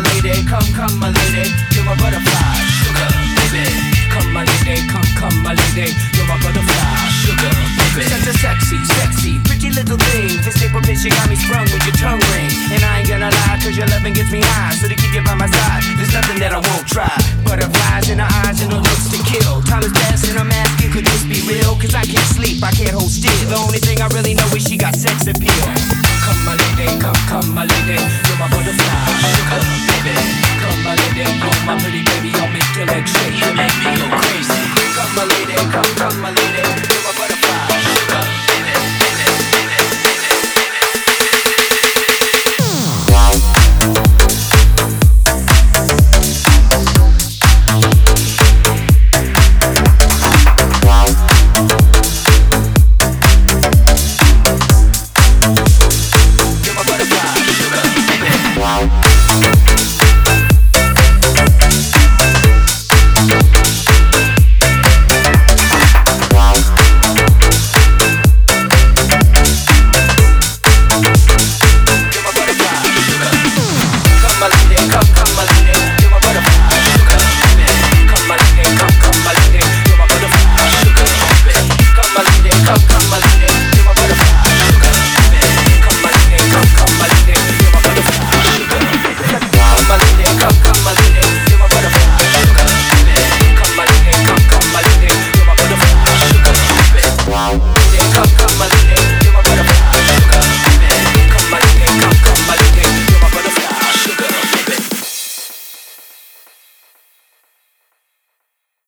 my 0.00 0.08
lady, 0.16 0.40
come, 0.48 0.64
come 0.72 0.96
my 0.96 1.10
lady, 1.12 1.52
you're 1.76 1.84
my 1.84 1.92
butterfly, 2.00 2.56
sugar, 2.80 3.08
baby. 3.36 3.68
Come 4.08 4.32
my 4.32 4.42
lady, 4.48 4.80
come, 4.88 5.04
come 5.12 5.36
my 5.44 5.52
lady, 5.52 5.92
you're 6.16 6.24
my 6.24 6.40
butterfly, 6.40 6.96
sugar, 7.20 7.52
baby. 7.76 8.08
Such 8.08 8.32
a 8.32 8.34
sexy, 8.40 8.78
sexy, 8.96 9.32
pretty 9.44 9.68
little 9.70 10.00
thing. 10.00 10.40
This 10.40 10.56
paper 10.56 10.80
bitch, 10.80 11.04
you 11.04 11.12
got 11.12 11.28
me 11.28 11.36
sprung 11.36 11.68
with 11.68 11.84
your 11.84 11.96
tongue 12.00 12.22
ring. 12.32 12.48
And 12.72 12.80
I 12.80 13.04
ain't 13.04 13.08
gonna 13.08 13.28
lie, 13.28 13.60
cause 13.60 13.76
your 13.76 13.88
loving 13.92 14.14
gets 14.16 14.32
me 14.32 14.40
high. 14.40 14.72
So 14.80 14.88
to 14.88 14.96
keep 14.96 15.12
you 15.12 15.20
by 15.20 15.36
my 15.36 15.48
side, 15.52 15.84
there's 16.00 16.12
nothing 16.16 16.40
that 16.40 16.56
I 16.56 16.60
won't 16.64 16.86
try. 16.88 17.12
Butterflies 17.44 18.08
in 18.08 18.24
her 18.24 18.30
eyes 18.48 18.62
and 18.64 18.72
her 18.72 18.80
looks 18.80 19.12
to 19.12 19.20
kill. 19.28 19.60
Time 19.68 19.84
is 19.84 19.92
passing, 19.92 20.38
I'm 20.38 20.48
asking, 20.48 20.96
could 20.96 21.04
this 21.04 21.28
be 21.28 21.44
real? 21.44 21.76
Cause 21.76 21.92
I 21.92 22.08
can't 22.08 22.30
sleep, 22.32 22.64
I 22.64 22.72
can't 22.72 22.96
hold 22.96 23.12
still. 23.12 23.36
The 23.52 23.60
only 23.60 23.84
thing 23.84 24.00
I 24.00 24.08
really 24.16 24.32
know 24.32 24.48
is 24.56 24.64
she 24.64 24.80
got 24.80 24.96
sex 24.96 25.28
appeal. 25.28 25.68
Come 26.24 26.40
my 26.48 26.56
lady, 26.56 26.88
come, 26.96 27.20
come 27.28 27.52
my 27.52 27.68
lady, 27.68 28.00
you're 28.00 28.38
my 28.40 28.48
butterfly, 28.48 29.89
baby. 30.02 30.32
Come 30.60 30.82
my 30.84 30.94
lady, 30.96 31.20
you're 31.20 31.60
my 31.66 31.76
pretty 31.78 32.02
baby. 32.02 32.30
I'll 32.40 32.50
make 32.52 32.68
your 32.76 32.86
like 32.86 33.06
make 33.56 33.76
me 33.80 33.90
go 33.96 34.06
crazy. 34.16 34.59